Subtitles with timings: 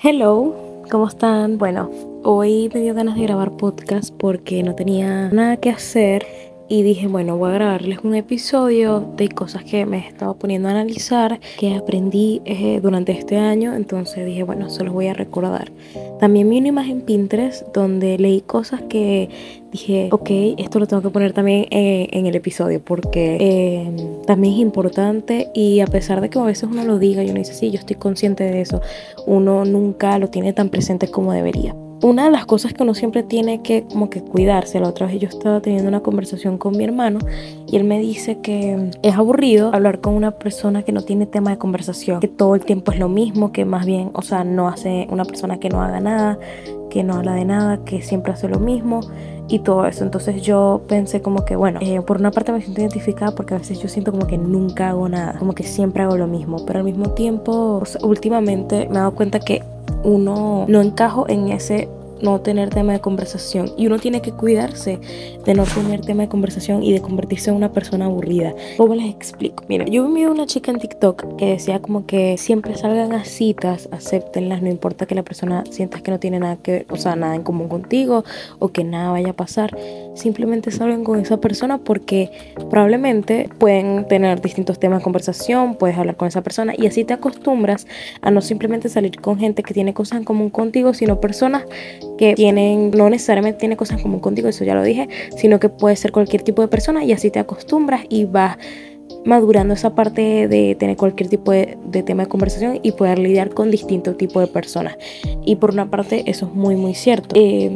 [0.00, 1.58] Hello, ¿cómo están?
[1.58, 1.90] Bueno,
[2.22, 6.24] hoy me dio ganas de grabar podcast porque no tenía nada que hacer
[6.68, 10.72] y dije, bueno, voy a grabarles un episodio de cosas que me estaba poniendo a
[10.72, 15.72] analizar, que aprendí eh, durante este año, entonces dije, bueno, se los voy a recordar.
[16.20, 19.30] También vi una imagen Pinterest donde leí cosas que
[19.72, 23.90] dije, ok, esto lo tengo que poner también eh, en el episodio porque eh,
[24.26, 27.38] también es importante y a pesar de que a veces uno lo diga y uno
[27.38, 28.82] dice, sí, yo estoy consciente de eso,
[29.26, 33.22] uno nunca lo tiene tan presente como debería una de las cosas que uno siempre
[33.22, 36.84] tiene que como que cuidarse, la otra vez yo estaba teniendo una conversación con mi
[36.84, 37.18] hermano
[37.66, 41.50] y él me dice que es aburrido hablar con una persona que no tiene tema
[41.50, 44.68] de conversación, que todo el tiempo es lo mismo, que más bien, o sea, no
[44.68, 46.38] hace una persona que no haga nada,
[46.88, 49.00] que no habla de nada, que siempre hace lo mismo
[49.48, 50.04] y todo eso.
[50.04, 53.58] Entonces yo pensé como que, bueno, eh, por una parte me siento identificada porque a
[53.58, 56.78] veces yo siento como que nunca hago nada, como que siempre hago lo mismo, pero
[56.78, 59.62] al mismo tiempo, últimamente me he dado cuenta que
[60.04, 61.88] uno no encajo en ese
[62.22, 64.98] no tener tema de conversación y uno tiene que cuidarse
[65.44, 68.54] de no tener tema de conversación y de convertirse en una persona aburrida.
[68.76, 69.64] ¿Cómo les explico?
[69.68, 73.88] Mira, yo vi una chica en TikTok que decía como que siempre salgan a citas,
[73.92, 77.34] acéptenlas, no importa que la persona sientas que no tiene nada que o sea, nada
[77.34, 78.24] en común contigo
[78.58, 79.76] o que nada vaya a pasar,
[80.14, 82.30] simplemente salgan con esa persona porque
[82.70, 87.14] probablemente pueden tener distintos temas de conversación, puedes hablar con esa persona y así te
[87.14, 87.86] acostumbras
[88.22, 91.64] a no simplemente salir con gente que tiene cosas en común contigo, sino personas
[92.18, 95.70] que tienen, no necesariamente tiene cosas en común contigo, eso ya lo dije, sino que
[95.70, 98.58] puede ser cualquier tipo de persona y así te acostumbras y vas
[99.24, 103.70] madurando esa parte de tener cualquier tipo de, tema de conversación y poder lidiar con
[103.70, 104.96] distintos tipos de personas.
[105.44, 107.34] Y por una parte eso es muy muy cierto.
[107.38, 107.70] Eh,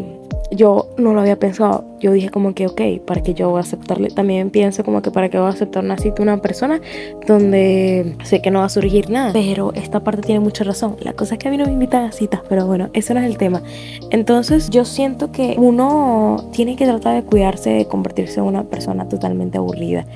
[0.55, 1.85] yo no lo había pensado.
[2.01, 4.09] Yo dije como que, ok, ¿para que yo a aceptarle?
[4.09, 6.81] También pienso como que para que voy a aceptar una cita una persona
[7.27, 9.33] donde sé que no va a surgir nada.
[9.33, 10.97] Pero esta parte tiene mucha razón.
[11.01, 13.21] La cosa es que a mí no me invitan a citas, pero bueno, ese no
[13.21, 13.63] es el tema.
[14.11, 19.09] Entonces yo siento que uno tiene que tratar de cuidarse de convertirse en una persona
[19.09, 20.07] totalmente aburrida.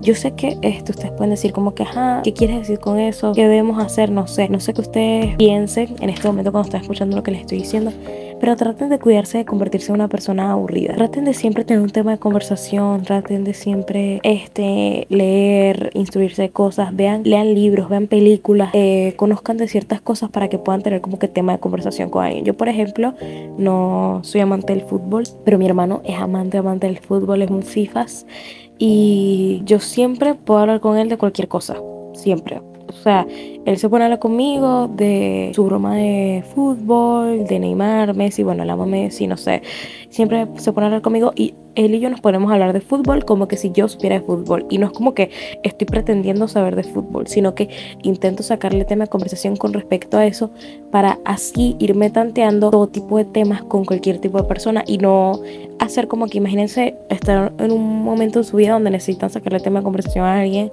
[0.00, 3.32] Yo sé que esto ustedes pueden decir como que, ajá, ¿qué quieres decir con eso?
[3.34, 4.10] ¿Qué debemos hacer?
[4.10, 4.48] No sé.
[4.48, 7.58] No sé que ustedes piensen en este momento cuando están escuchando lo que les estoy
[7.58, 7.92] diciendo
[8.42, 10.94] pero traten de cuidarse de convertirse en una persona aburrida.
[10.96, 16.50] Traten de siempre tener un tema de conversación, traten de siempre este, leer, instruirse de
[16.50, 21.00] cosas, vean, lean libros, vean películas, eh, conozcan de ciertas cosas para que puedan tener
[21.00, 22.44] como que tema de conversación con alguien.
[22.44, 23.14] Yo, por ejemplo,
[23.58, 27.62] no soy amante del fútbol, pero mi hermano es amante, amante del fútbol, es un
[27.62, 28.26] FIFAs
[28.76, 31.76] y yo siempre puedo hablar con él de cualquier cosa,
[32.12, 32.60] siempre
[32.92, 33.26] o sea,
[33.64, 38.62] él se pone a hablar conmigo de su broma de fútbol, de Neymar, Messi, bueno,
[38.62, 39.62] el amo Messi, no sé.
[40.12, 42.82] Siempre se pone a hablar conmigo y él y yo nos ponemos a hablar de
[42.82, 44.66] fútbol como que si yo supiera de fútbol.
[44.68, 45.30] Y no es como que
[45.62, 47.70] estoy pretendiendo saber de fútbol, sino que
[48.02, 50.50] intento sacarle tema de conversación con respecto a eso
[50.90, 55.40] para así irme tanteando todo tipo de temas con cualquier tipo de persona y no
[55.78, 59.80] hacer como que imagínense estar en un momento de su vida donde necesitan sacarle tema
[59.80, 60.70] de conversación a alguien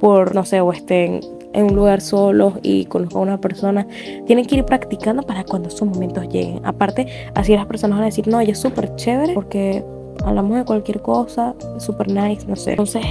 [0.00, 1.20] por, no sé, o estén
[1.52, 3.86] en un lugar solos y conozco a una persona,
[4.26, 6.60] tienen que ir practicando para cuando esos momentos lleguen.
[6.64, 9.84] Aparte, así las personas van a decir, no, ella es súper chévere porque
[10.24, 12.70] hablamos de cualquier cosa, súper nice, no sé.
[12.70, 13.04] Entonces,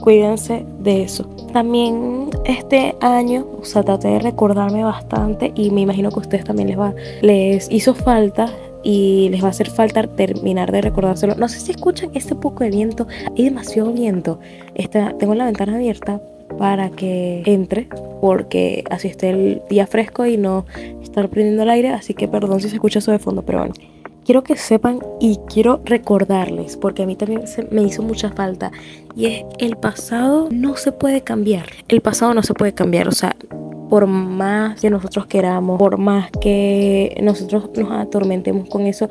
[0.00, 1.24] cuídense de eso.
[1.52, 6.44] También este año, o sea, traté de recordarme bastante y me imagino que a ustedes
[6.44, 8.52] también les va, les hizo falta
[8.82, 11.34] y les va a hacer falta terminar de recordárselo.
[11.34, 13.06] No sé si escuchan este poco de viento,
[13.36, 14.38] hay demasiado viento.
[14.74, 16.20] Esta, tengo la ventana abierta
[16.58, 17.88] para que entre,
[18.20, 20.64] porque así esté el día fresco y no
[21.02, 23.74] estar prendiendo el aire, así que perdón si se escucha eso de fondo, pero bueno.
[24.28, 28.70] Quiero que sepan y quiero recordarles, porque a mí también me hizo mucha falta,
[29.16, 31.64] y es el pasado no se puede cambiar.
[31.88, 33.34] El pasado no se puede cambiar, o sea,
[33.88, 39.08] por más que nosotros queramos, por más que nosotros nos atormentemos con eso,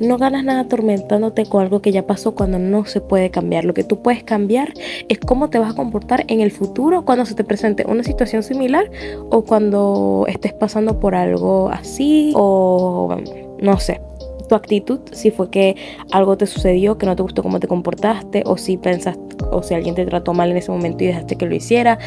[0.00, 3.64] no ganas nada atormentándote con algo que ya pasó cuando no se puede cambiar.
[3.64, 4.74] Lo que tú puedes cambiar
[5.08, 8.42] es cómo te vas a comportar en el futuro cuando se te presente una situación
[8.42, 8.90] similar
[9.30, 13.16] o cuando estés pasando por algo así o
[13.60, 14.00] no sé
[14.48, 15.76] tu actitud, si fue que
[16.12, 19.74] algo te sucedió, que no te gustó cómo te comportaste, o si pensaste, o si
[19.74, 21.98] alguien te trató mal en ese momento y dejaste que lo hiciera.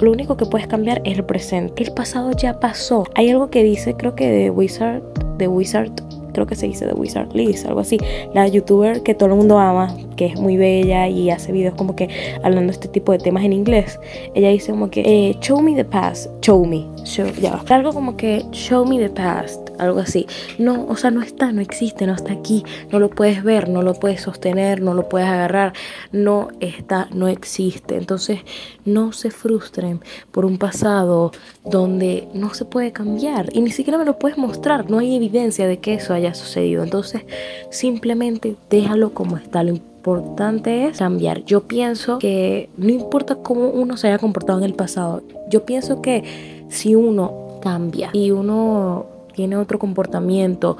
[0.00, 1.82] Lo único que puedes cambiar es el presente.
[1.82, 3.04] El pasado ya pasó.
[3.14, 5.02] Hay algo que dice, creo que de Wizard,
[5.38, 5.92] de Wizard
[6.32, 7.98] creo que se dice The Wizard Liz, algo así,
[8.34, 11.96] la youtuber que todo el mundo ama, que es muy bella y hace videos como
[11.96, 12.08] que
[12.42, 13.98] hablando de este tipo de temas en inglés,
[14.34, 17.62] ella dice como que, eh, show me the past, show me, show, ya.
[17.68, 20.26] Algo como que show me the past, algo así.
[20.58, 23.82] No, o sea, no está, no existe, no está aquí, no lo puedes ver, no
[23.82, 25.72] lo puedes sostener, no lo puedes agarrar,
[26.12, 27.96] no está, no existe.
[27.96, 28.40] Entonces,
[28.84, 30.00] no se frustren
[30.30, 31.32] por un pasado
[31.64, 35.66] donde no se puede cambiar y ni siquiera me lo puedes mostrar, no hay evidencia
[35.66, 36.82] de que eso haya sucedido.
[36.82, 37.22] Entonces,
[37.70, 39.62] simplemente déjalo como está.
[39.62, 41.44] Lo importante es cambiar.
[41.44, 46.02] Yo pienso que no importa cómo uno se haya comportado en el pasado, yo pienso
[46.02, 50.76] que si uno cambia y uno tiene otro comportamiento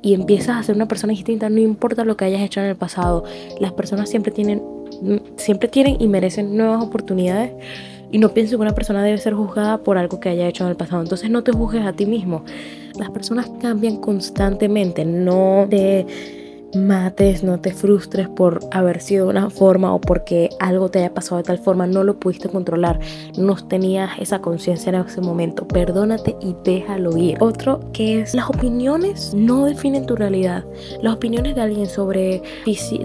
[0.00, 2.76] y empiezas a ser una persona distinta, no importa lo que hayas hecho en el
[2.76, 3.24] pasado,
[3.60, 4.62] las personas siempre tienen,
[5.36, 7.52] siempre tienen y merecen nuevas oportunidades.
[8.10, 10.70] Y no pienso que una persona debe ser juzgada por algo que haya hecho en
[10.70, 11.00] el pasado.
[11.00, 12.44] Entonces no te juzgues a ti mismo.
[12.96, 15.04] Las personas cambian constantemente.
[15.04, 16.06] No te
[16.74, 21.14] mates, no te frustres por haber sido de una forma o porque algo te haya
[21.14, 22.98] pasado de tal forma, no lo pudiste controlar,
[23.36, 27.36] no tenías esa conciencia en ese momento, perdónate y déjalo ir.
[27.40, 30.64] Otro que es, las opiniones no definen tu realidad,
[31.00, 32.42] las opiniones de alguien sobre,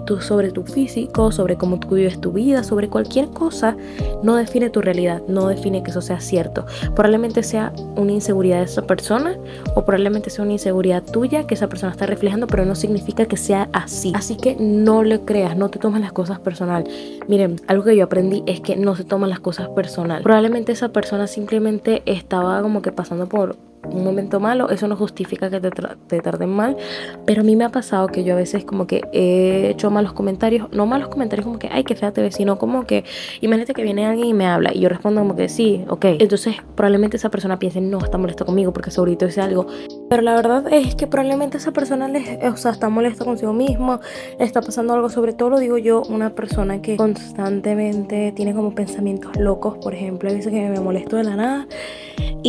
[0.05, 3.75] tu, sobre tu físico, sobre cómo tú vives tu vida, sobre cualquier cosa,
[4.23, 6.65] no define tu realidad, no define que eso sea cierto.
[6.95, 9.37] Probablemente sea una inseguridad de esa persona
[9.75, 13.37] o probablemente sea una inseguridad tuya que esa persona está reflejando, pero no significa que
[13.37, 14.11] sea así.
[14.15, 16.83] Así que no le creas, no te tomes las cosas personal.
[17.27, 20.23] Miren, algo que yo aprendí es que no se toman las cosas personal.
[20.23, 23.55] Probablemente esa persona simplemente estaba como que pasando por
[23.91, 26.77] un momento malo, eso no justifica que te, te tarden mal,
[27.25, 30.13] pero a mí me ha pasado que yo a veces como que he hecho malos
[30.13, 33.03] comentarios, no malos comentarios como que, ay, qué fea te sino como que,
[33.41, 36.55] imagínate que viene alguien y me habla y yo respondo como que sí, ok, entonces
[36.75, 39.67] probablemente esa persona piense, no, está molesta conmigo porque segurito dice algo,
[40.09, 43.99] pero la verdad es que probablemente esa persona les, o sea, está molesta consigo mismo,
[44.37, 48.73] le está pasando algo, sobre todo lo digo yo, una persona que constantemente tiene como
[48.75, 51.67] pensamientos locos, por ejemplo, dice que me molesto de la nada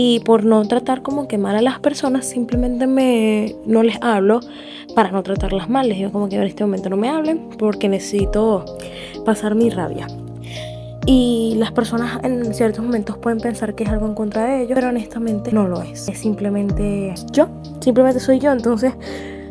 [0.01, 4.39] y por no tratar como que mal a las personas, simplemente me, no les hablo
[4.95, 5.89] para no tratarlas mal.
[5.89, 8.65] Les digo como que en este momento no me hablen porque necesito
[9.25, 10.07] pasar mi rabia.
[11.05, 14.77] Y las personas en ciertos momentos pueden pensar que es algo en contra de ellos,
[14.77, 16.09] pero honestamente no lo es.
[16.09, 17.49] Es simplemente yo,
[17.81, 18.93] simplemente soy yo, entonces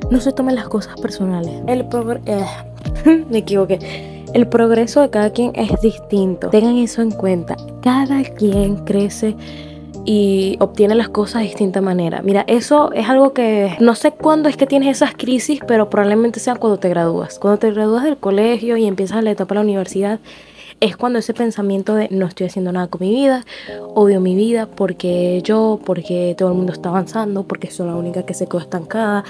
[0.09, 1.61] no se tomen las cosas personales.
[1.67, 1.85] El
[2.25, 2.45] eh,
[3.29, 3.79] me equivoqué.
[4.33, 6.49] El progreso de cada quien es distinto.
[6.51, 7.57] Tengan eso en cuenta.
[7.81, 9.35] Cada quien crece
[10.07, 12.21] y obtiene las cosas de distinta manera.
[12.21, 16.39] Mira, eso es algo que no sé cuándo es que tienes esas crisis, pero probablemente
[16.39, 17.37] sea cuando te gradúas.
[17.39, 20.21] Cuando te gradúas del colegio y empiezas la etapa de la universidad,
[20.79, 23.43] es cuando ese pensamiento de no estoy haciendo nada con mi vida,
[23.95, 28.25] odio mi vida porque yo, porque todo el mundo está avanzando, porque soy la única
[28.25, 29.25] que se quedó estancada.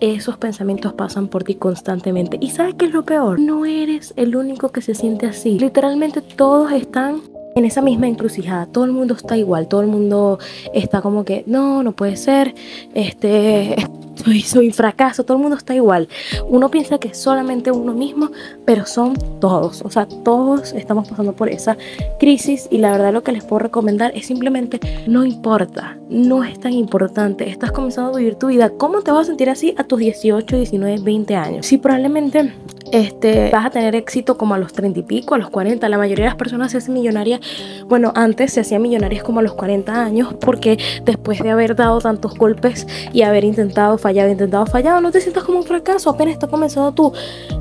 [0.00, 2.36] Esos pensamientos pasan por ti constantemente.
[2.42, 3.40] ¿Y sabes qué es lo peor?
[3.40, 5.58] No eres el único que se siente así.
[5.58, 7.22] Literalmente todos están
[7.54, 8.66] en esa misma encrucijada.
[8.66, 10.38] Todo el mundo está igual, todo el mundo
[10.72, 12.54] está como que, no, no puede ser,
[12.94, 13.76] este,
[14.14, 16.08] soy, soy fracaso, todo el mundo está igual.
[16.48, 18.30] Uno piensa que es solamente uno mismo,
[18.64, 21.76] pero son todos, o sea, todos estamos pasando por esa
[22.18, 26.58] crisis y la verdad lo que les puedo recomendar es simplemente, no importa, no es
[26.60, 29.84] tan importante, estás comenzando a vivir tu vida, ¿cómo te vas a sentir así a
[29.84, 31.66] tus 18, 19, 20 años?
[31.66, 32.52] Si probablemente
[32.92, 35.88] este, vas a tener éxito como a los 30 y pico, a los 40.
[35.88, 37.40] La mayoría de las personas se hacen millonarias,
[37.88, 42.00] bueno, antes se hacían millonarias como a los 40 años, porque después de haber dado
[42.00, 46.34] tantos golpes y haber intentado, fallado, intentado, fallado, no te sientas como un fracaso, apenas
[46.34, 47.10] está comenzando tu,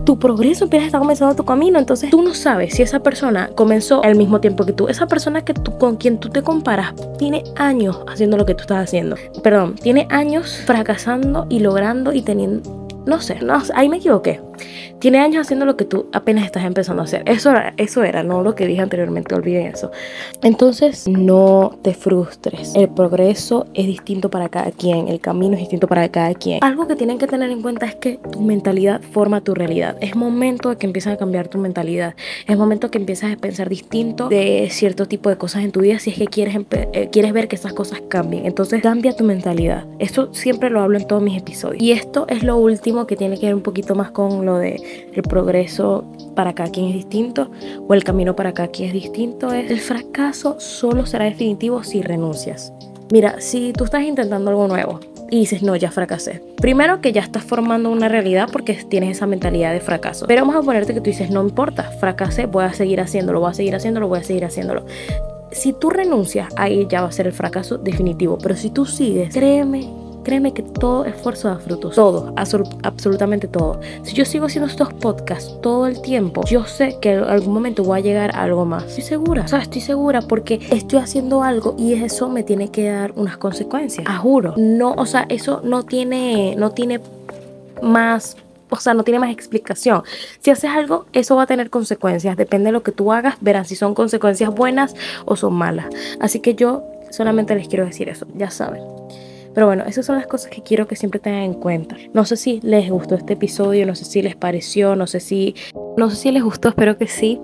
[0.04, 1.80] tu progreso, apenas está comenzando tu camino.
[1.80, 4.90] Entonces tú no sabes si esa persona comenzó al mismo tiempo que tú.
[4.90, 8.63] Esa persona que tú, con quien tú te comparas tiene años haciendo lo que tú
[8.63, 9.16] estás haciendo.
[9.42, 14.39] Perdón, tiene años fracasando y logrando y teniendo no sé, no, ahí me equivoqué.
[15.00, 17.24] Tiene años haciendo lo que tú apenas estás empezando a hacer.
[17.25, 19.91] Eso era, eso era, no lo que dije anteriormente, olviden eso.
[20.41, 22.75] Entonces, no te frustres.
[22.75, 26.60] El progreso es distinto para cada quien, el camino es distinto para cada quien.
[26.62, 29.98] Algo que tienen que tener en cuenta es que tu mentalidad forma tu realidad.
[30.01, 32.15] Es momento de que empieces a cambiar tu mentalidad.
[32.48, 36.00] Es momento que empieces a pensar distinto de cierto tipo de cosas en tu vida
[36.00, 38.45] si es que quieres, eh, quieres ver que esas cosas cambien.
[38.45, 39.86] Entonces, cambia tu mentalidad.
[40.00, 41.81] Esto siempre lo hablo en todos mis episodios.
[41.81, 45.09] Y esto es lo último que tiene que ver un poquito más con lo de
[45.13, 47.50] el progreso para cada quien es distinto
[47.88, 52.01] o el camino para cada quien es distinto, es el fracaso solo será definitivo si
[52.01, 52.73] renuncias.
[53.12, 56.41] Mira, si tú estás intentando algo nuevo y dices, no, ya fracasé.
[56.57, 60.25] Primero que ya estás formando una realidad porque tienes esa mentalidad de fracaso.
[60.27, 63.51] Pero vamos a ponerte que tú dices, no importa, fracasé, voy a seguir haciéndolo, voy
[63.51, 64.85] a seguir haciéndolo, voy a seguir haciéndolo.
[65.51, 68.38] Si tú renuncias, ahí ya va a ser el fracaso definitivo.
[68.41, 71.96] Pero si tú sigues, créeme créeme que todo esfuerzo da frutos.
[71.96, 73.80] Todo, absolutamente todo.
[74.03, 77.84] Si yo sigo haciendo estos podcasts todo el tiempo, yo sé que en algún momento
[77.84, 78.86] voy a llegar algo más.
[78.86, 82.89] Estoy segura, o sea, estoy segura porque estoy haciendo algo y eso me tiene que
[82.89, 84.08] dar unas consecuencias.
[84.08, 84.53] A juro.
[84.58, 87.00] No, o sea, eso no tiene, no tiene
[87.82, 88.38] más
[88.70, 90.01] o sea, no tiene más explicación.
[90.39, 92.36] Si haces algo, eso va a tener consecuencias.
[92.36, 95.86] Depende de lo que tú hagas, verán si son consecuencias buenas o son malas.
[96.20, 98.82] Así que yo solamente les quiero decir eso, ya saben.
[99.53, 101.95] Pero bueno, esas son las cosas que quiero que siempre tengan en cuenta.
[102.13, 105.55] No sé si les gustó este episodio, no sé si les pareció, no sé si,
[105.98, 107.39] no sé si les gustó, espero que sí.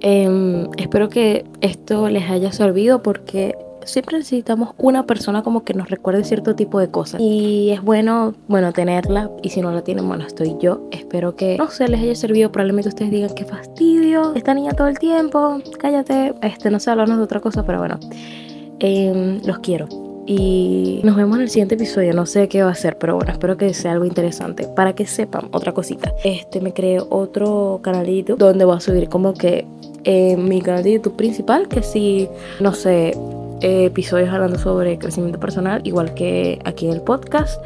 [0.00, 5.90] Em, espero que esto les haya servido porque siempre necesitamos una persona como que nos
[5.90, 7.20] recuerde cierto tipo de cosas.
[7.20, 9.30] Y es bueno, bueno, tenerla.
[9.42, 10.88] Y si no la tienen, bueno, estoy yo.
[10.92, 12.52] Espero que, no sé, les haya servido.
[12.52, 14.34] Probablemente ustedes digan, qué fastidio.
[14.34, 15.60] Esta niña todo el tiempo.
[15.78, 16.34] Cállate.
[16.42, 17.98] Este, no sé, hablarnos de otra cosa, pero bueno.
[18.80, 20.07] Em, los quiero.
[20.30, 22.12] Y nos vemos en el siguiente episodio.
[22.12, 24.68] No sé qué va a ser, pero bueno, espero que sea algo interesante.
[24.76, 26.12] Para que sepan otra cosita.
[26.22, 29.64] Este me creé otro canal de YouTube donde voy a subir como que
[30.04, 31.66] en mi canal de YouTube principal.
[31.66, 32.28] Que si,
[32.60, 33.16] no sé,
[33.62, 37.58] episodios hablando sobre crecimiento personal, igual que aquí en el podcast.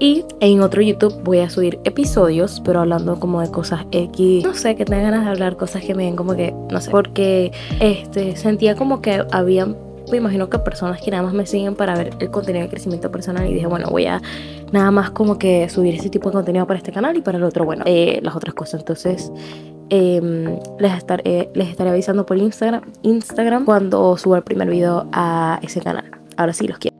[0.00, 4.42] Y en otro YouTube voy a subir episodios, pero hablando como de cosas X.
[4.42, 6.90] No sé, que tenga ganas de hablar cosas que me den como que, no sé,
[6.90, 9.68] porque este, sentía como que había
[10.10, 13.10] me imagino que personas que nada más me siguen para ver el contenido de crecimiento
[13.10, 14.20] personal y dije, bueno, voy a
[14.72, 17.44] nada más como que subir ese tipo de contenido para este canal y para el
[17.44, 18.80] otro, bueno, eh, las otras cosas.
[18.80, 19.32] Entonces,
[19.88, 25.58] em, les, estaré, les estaré avisando por Instagram, Instagram cuando suba el primer video a
[25.62, 26.10] ese canal.
[26.36, 26.99] Ahora sí, los quiero.